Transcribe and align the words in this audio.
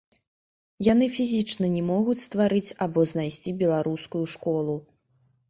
Яны 0.85 1.09
фізічна 1.17 1.69
не 1.75 1.83
могуць 1.89 2.15
стварыць 2.23 2.75
або 2.87 3.05
знайсці 3.13 3.55
беларускую 3.61 4.25
школу. 4.35 4.75